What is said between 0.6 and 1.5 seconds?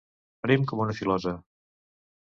com una filosa.